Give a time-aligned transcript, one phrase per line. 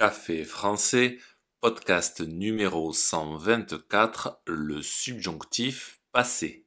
[0.00, 1.18] Café français,
[1.60, 6.64] podcast numéro 124, le subjonctif passé.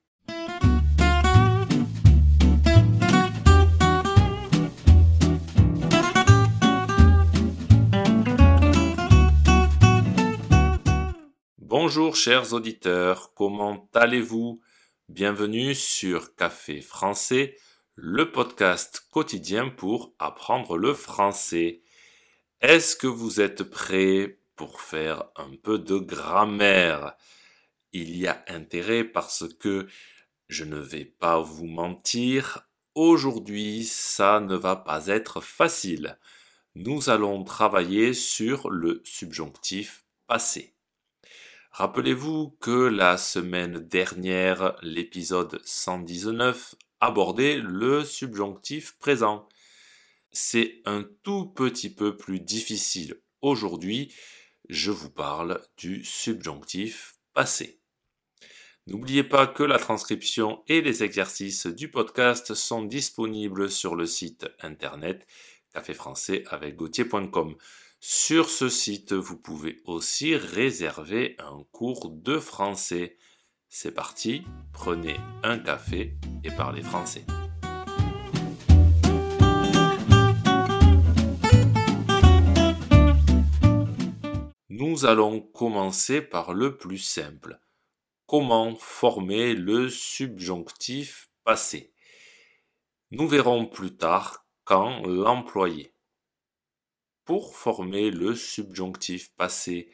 [11.58, 14.62] Bonjour chers auditeurs, comment allez-vous?
[15.10, 17.58] Bienvenue sur Café français,
[17.96, 21.82] le podcast quotidien pour apprendre le français.
[22.64, 27.18] Est-ce que vous êtes prêts pour faire un peu de grammaire?
[27.92, 29.86] Il y a intérêt parce que
[30.48, 36.18] je ne vais pas vous mentir, aujourd'hui ça ne va pas être facile.
[36.74, 40.74] Nous allons travailler sur le subjonctif passé.
[41.72, 49.50] Rappelez-vous que la semaine dernière, l'épisode 119 abordait le subjonctif présent.
[50.34, 53.22] C'est un tout petit peu plus difficile.
[53.42, 54.12] Aujourd'hui,
[54.68, 57.80] je vous parle du subjonctif passé.
[58.88, 64.48] N'oubliez pas que la transcription et les exercices du podcast sont disponibles sur le site
[64.60, 65.26] internet
[65.72, 66.78] caféfrançais avec
[68.00, 73.18] Sur ce site, vous pouvez aussi réserver un cours de français.
[73.70, 77.26] C'est parti, prenez un café et parlez français.
[84.76, 87.60] Nous allons commencer par le plus simple.
[88.26, 91.94] Comment former le subjonctif passé?
[93.12, 95.94] Nous verrons plus tard quand l'employer.
[97.24, 99.92] Pour former le subjonctif passé,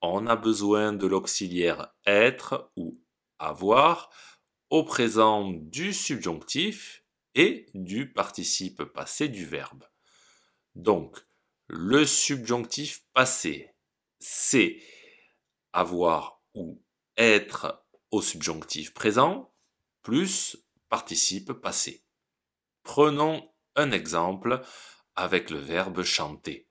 [0.00, 3.02] on a besoin de l'auxiliaire être ou
[3.40, 4.10] avoir
[4.68, 7.02] au présent du subjonctif
[7.34, 9.82] et du participe passé du verbe.
[10.76, 11.18] Donc,
[11.66, 13.74] le subjonctif passé,
[14.20, 14.80] c'est
[15.72, 16.80] avoir ou
[17.16, 19.52] être au subjonctif présent
[20.02, 20.56] plus
[20.88, 22.04] participe passé.
[22.82, 24.64] Prenons un exemple
[25.16, 26.68] avec le verbe chanter.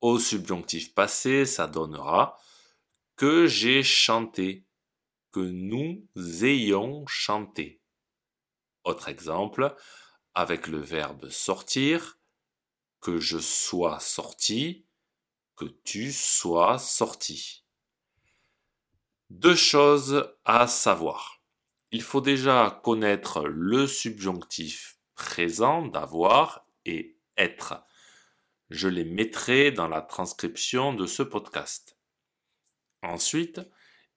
[0.00, 2.38] Au subjonctif passé, ça donnera
[3.16, 4.66] que j'ai chanté
[5.30, 6.06] que nous
[6.44, 7.80] ayons chanté.
[8.84, 9.74] Autre exemple,
[10.34, 12.18] avec le verbe sortir,
[13.00, 14.86] que je sois sorti,
[15.56, 17.64] que tu sois sorti.
[19.30, 21.42] Deux choses à savoir.
[21.90, 27.84] Il faut déjà connaître le subjonctif présent d'avoir et être.
[28.70, 31.98] Je les mettrai dans la transcription de ce podcast.
[33.02, 33.60] Ensuite,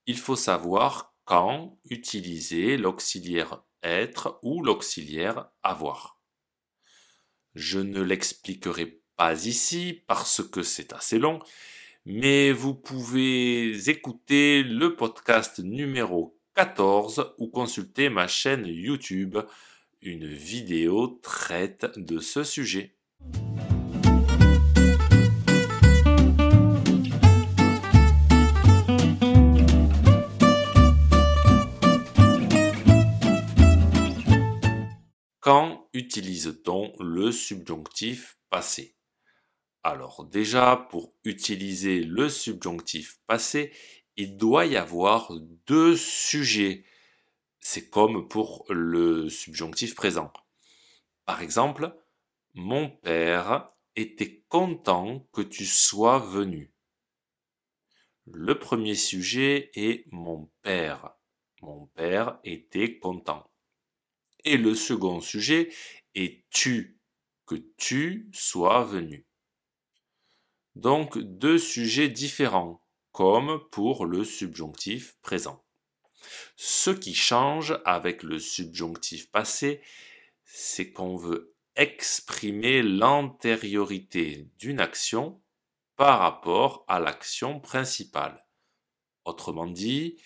[0.06, 6.20] il faut savoir quand utiliser l'auxiliaire être ou l'auxiliaire avoir.
[7.54, 11.40] Je ne l'expliquerai pas ici parce que c'est assez long,
[12.06, 19.38] mais vous pouvez écouter le podcast numéro 14 ou consulter ma chaîne YouTube.
[20.02, 22.96] Une vidéo traite de ce sujet.
[35.40, 38.95] Quand utilise-t-on le subjonctif passé?
[39.86, 43.72] Alors déjà, pour utiliser le subjonctif passé,
[44.18, 45.32] il doit y avoir
[45.68, 46.86] deux sujets.
[47.60, 50.34] C'est comme pour le subjonctif présent.
[51.26, 51.96] Par exemple,
[52.56, 56.74] mon père était content que tu sois venu.
[58.26, 61.12] Le premier sujet est mon père.
[61.62, 63.52] Mon père était content.
[64.46, 65.70] Et le second sujet
[66.16, 67.00] est tu,
[67.46, 69.28] que tu sois venu.
[70.76, 72.82] Donc deux sujets différents,
[73.12, 75.64] comme pour le subjonctif présent.
[76.56, 79.82] Ce qui change avec le subjonctif passé,
[80.44, 85.42] c'est qu'on veut exprimer l'antériorité d'une action
[85.96, 88.46] par rapport à l'action principale.
[89.26, 90.22] Autrement dit,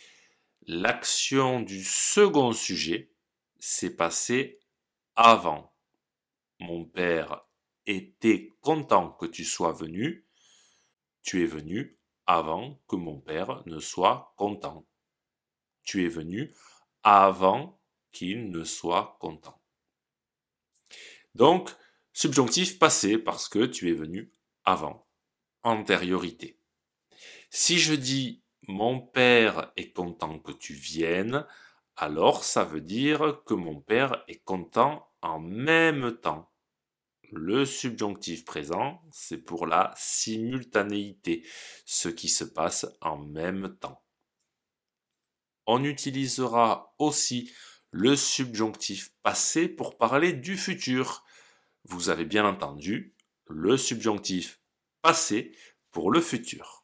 [0.67, 3.11] l'action du second sujet
[3.59, 4.59] s'est passé
[5.15, 5.73] avant.
[6.59, 7.45] Mon père
[7.85, 10.27] était content que tu sois venu.
[11.21, 14.85] Tu es venu avant que mon père ne soit content.
[15.83, 16.53] Tu es venu
[17.03, 17.79] avant
[18.11, 19.61] qu'il ne soit content.
[21.35, 21.69] Donc,
[22.13, 24.31] subjonctif passé parce que tu es venu
[24.65, 25.07] avant.
[25.63, 26.59] Antériorité.
[27.49, 31.45] Si je dis mon père est content que tu viennes,
[31.95, 36.51] alors ça veut dire que mon père est content en même temps.
[37.31, 41.47] Le subjonctif présent, c'est pour la simultanéité,
[41.85, 44.03] ce qui se passe en même temps.
[45.67, 47.51] On utilisera aussi
[47.91, 51.23] le subjonctif passé pour parler du futur.
[51.83, 53.15] Vous avez bien entendu
[53.47, 54.59] le subjonctif
[55.03, 55.55] passé
[55.91, 56.83] pour le futur.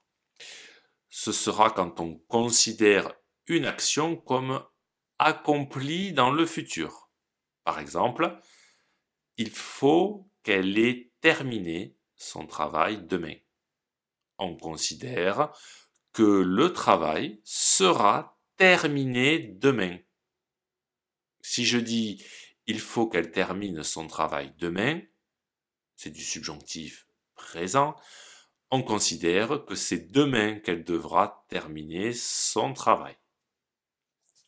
[1.09, 3.13] Ce sera quand on considère
[3.47, 4.63] une action comme
[5.17, 7.09] accomplie dans le futur.
[7.63, 8.39] Par exemple,
[9.37, 13.35] il faut qu'elle ait terminé son travail demain.
[14.37, 15.51] On considère
[16.13, 19.97] que le travail sera terminé demain.
[21.41, 22.23] Si je dis
[22.67, 25.01] il faut qu'elle termine son travail demain,
[25.95, 27.95] c'est du subjonctif présent,
[28.69, 33.17] on considère que c'est demain qu'elle devra terminer son travail.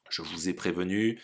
[0.09, 1.21] Je vous ai prévenu,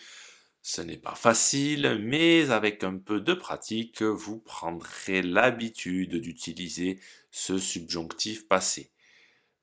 [0.66, 6.98] ce n'est pas facile, mais avec un peu de pratique, vous prendrez l'habitude d'utiliser
[7.30, 8.90] ce subjonctif passé.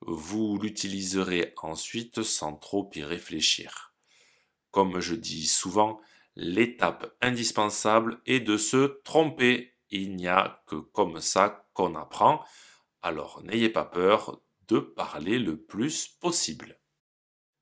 [0.01, 3.95] Vous l'utiliserez ensuite sans trop y réfléchir.
[4.69, 5.99] Comme je dis souvent,
[6.35, 9.73] l'étape indispensable est de se tromper.
[9.89, 12.45] Il n'y a que comme ça qu'on apprend.
[13.01, 16.77] Alors n'ayez pas peur de parler le plus possible.